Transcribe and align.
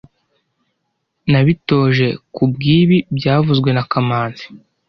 Nabitoje 1.31 2.07
kubwibi 2.35 2.97
byavuzwe 3.17 3.69
na 3.73 3.83
kamanzi 3.91 4.45